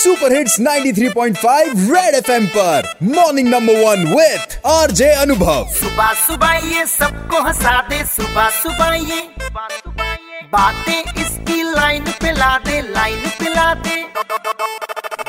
Super 0.00 0.32
hits 0.32 0.56
93.5 0.60 1.72
red 1.90 2.14
FM 2.14 2.46
पर। 2.56 2.86
Morning 3.04 3.48
number 3.48 3.82
one 3.84 4.04
with 4.10 4.54
RJ 4.66 5.10
Anubhav 5.14 5.66
सुबह 5.72 6.12
सुबह 6.20 6.52
ये 6.68 6.84
सबको 6.92 7.42
हंसा 7.46 7.74
दे 7.88 7.98
सुबह 8.12 8.48
सुबह 8.60 8.94
ये 9.10 9.20
बातें 10.54 11.20
इसकी 11.22 11.62
लाइन 11.62 12.04
पे 12.22 12.32
ला 12.38 12.56
दे 12.66 12.80
लाइन 12.94 13.28
पे 13.38 13.54
ला 13.54 13.68
दे 13.84 13.98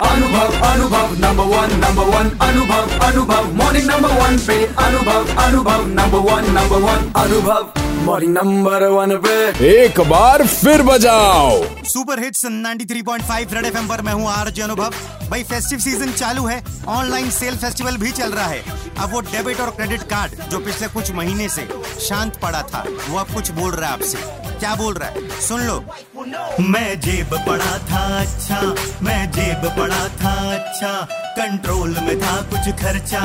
अनुभव 0.07 0.57
Anubhav 0.69 1.13
number 1.25 1.53
one 1.55 1.77
number 1.83 2.15
one 2.15 2.29
अनुभव 2.47 3.05
अनुभव 3.07 3.53
मॉर्निंग 3.61 3.87
नंबर 3.91 4.17
वन 4.21 4.37
पे 4.47 4.63
Anubhav 4.85 5.37
Anubhav 5.45 5.85
number 5.99 6.31
one 6.31 6.51
number 6.57 6.89
one 6.89 7.11
Anubhav 7.23 7.80
morning 8.01 8.33
number 8.33 8.83
one 8.87 9.15
पे। 9.17 9.33
एक 9.69 9.99
बार 10.01 10.45
फिर 10.47 10.81
बजाओ। 10.81 11.63
सुपर 11.85 12.19
हिट्स 12.19 12.45
93.5 12.45 13.53
रेड 13.53 13.65
एफएम 13.65 13.87
पर 13.87 14.01
मैं 14.01 14.13
हूँ 14.13 14.27
आरजे 14.29 14.61
अनुभव। 14.61 14.93
भाई 15.29 15.43
फेस्टिव 15.43 15.79
सीज़न 15.79 16.11
चालू 16.11 16.45
है 16.45 16.61
ऑनलाइन 16.89 17.29
सेल 17.31 17.57
फेस्टिवल 17.57 17.97
भी 17.97 18.11
चल 18.11 18.31
रहा 18.31 18.47
है। 18.47 18.63
अब 18.99 19.11
वो 19.13 19.21
डेबिट 19.21 19.59
और 19.61 19.69
क्रेडिट 19.69 20.01
कार्ड 20.09 20.41
जो 20.49 20.59
पिछले 20.59 20.87
कुछ 20.87 21.11
महीने 21.11 21.49
से 21.49 21.67
शांत 22.01 22.39
पड़ा 22.41 22.61
था 22.63 22.85
वो 23.09 23.19
अब 23.19 23.33
कुछ 23.33 23.51
बोल 23.51 23.71
रहा 23.71 23.89
है 23.89 23.93
आपसे। 23.93 24.17
क्या 24.59 24.75
बोल 24.75 24.93
रहा 24.93 25.09
है? 25.09 25.29
सुन 25.41 25.61
लो। 25.61 25.83
मैं 26.23 26.99
जेब 27.01 27.29
पड़ा 27.47 27.77
था 27.89 27.99
अच्छा 28.19 28.59
मैं 29.03 29.31
जेब 29.31 29.63
पड़ा 29.77 30.07
था 30.21 30.33
अच्छा। 30.53 30.91
कंट्रोल 31.37 31.95
में 32.01 32.19
था 32.21 32.35
कुछ 32.51 32.69
खर्चा, 32.81 33.19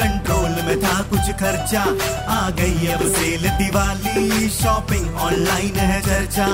कंट्रोल 0.00 0.56
में 0.66 0.76
था 0.82 1.00
कुछ 1.10 1.30
खर्चा। 1.40 1.82
आ 2.28 2.50
गई 2.50 2.86
अब 2.86 3.02
सेल 3.14 3.48
दिवाली 3.58 4.48
शॉपिंग 4.50 5.16
ऑनलाइन 5.16 5.76
है 5.80 6.00
चर्चा। 6.00 6.46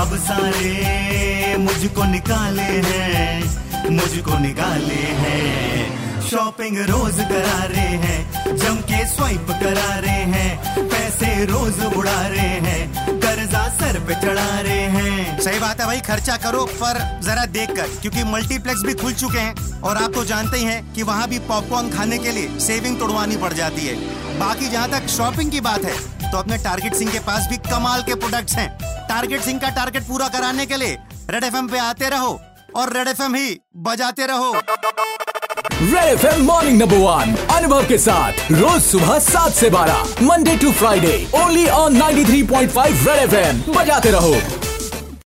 अब 0.00 0.16
सारे 0.18 1.56
मुझको 1.58 2.04
निकाले 2.04 2.70
हैं, 2.88 3.90
मुझको 3.90 4.38
निकाले 4.38 5.02
हैं। 5.20 6.22
शॉपिंग 6.28 6.78
रोज 6.90 7.20
करा 7.28 7.62
रहे 7.64 7.96
हैं, 8.04 8.56
जम 8.56 8.76
के 8.88 9.04
स्वाइप 9.06 9.50
करा 9.62 9.94
रहे 9.98 10.24
हैं। 10.34 10.88
पैसे 10.88 11.44
रोज 11.44 11.84
उड़ा 11.96 12.20
रहे 12.26 12.54
हैं, 12.66 13.20
कर्जा 13.20 13.68
सर 13.78 13.98
पे 13.98 14.14
चढ़ा 14.14 14.60
रहे 14.60 14.86
हैं। 14.96 15.07
सही 15.38 15.58
बात 15.58 15.80
है 15.80 15.86
भाई, 15.86 16.00
खर्चा 16.00 16.36
करो, 16.36 16.64
पर 16.74 16.98
जरा 17.24 17.44
देख 17.48 17.70
कर 17.70 17.88
क्योंकि 18.00 18.22
मल्टीप्लेक्स 18.24 18.82
भी 18.82 18.94
खुल 18.94 19.12
चुके 19.14 19.38
हैं, 19.38 19.80
और 19.80 19.96
आप 19.96 20.14
तो 20.14 20.24
जानते 20.24 20.58
ही 20.58 20.64
हैं 20.64 20.92
कि 20.94 21.02
वहाँ 21.02 21.28
भी 21.28 21.38
पॉपकॉर्न 21.48 21.90
खाने 21.90 22.18
के 22.18 22.32
लिए 22.32 22.58
सेविंग 22.60 22.98
तोड़वानी 22.98 23.36
पड़ 23.36 23.52
जाती 23.52 23.86
है। 23.86 23.94
बाकी 24.38 24.68
जहाँ 24.68 24.88
तक 24.90 25.06
शॉपिंग 25.08 25.50
की 25.50 25.60
बात 25.60 25.84
है 25.84 25.96
तो 26.22 26.38
अपने 26.38 26.56
टारगेट 26.58 26.94
सिंह 26.94 27.10
के 27.12 27.18
पास 27.20 27.46
भी 27.50 27.56
कमाल 27.70 28.02
के 28.02 28.14
प्रोडक्ट्स 28.16 28.56
हैं। 28.56 28.68
टारगेट 29.08 29.42
सिंह 29.42 29.58
का 29.60 29.68
टारगेट 29.76 30.02
पूरा 30.02 30.28
कराने 30.28 30.66
के 30.66 30.76
लिए 30.76 30.98
रेड 31.30 31.44
एफएम 31.44 31.68
पे 31.68 31.78
आते 31.78 32.08
रहो, 32.08 32.38
और 32.76 32.92
रेड 32.92 33.08
एफएम 33.08 33.34
ही 33.34 33.58
बजाते 33.78 34.26
रहो। 34.26 34.52
Red 34.54 36.04
FM 36.04 36.44
morning 36.46 36.80
number 36.82 36.96
one 36.98 37.36
Anubhav 37.56 37.86
के 37.88 37.98
साथ, 37.98 38.50
रोज 38.52 38.82
सुबह 38.82 39.18
सात 39.24 39.52
से 39.54 39.70
बारह 39.70 40.04
Monday 40.22 40.56
to 40.56 40.72
Friday 40.74 41.26
only 41.36 41.66
on 41.68 41.96
93.5 41.96 43.06
red 43.06 43.18
FM 43.36 43.62
बजाते 43.74 44.10
रहो। 44.10 44.34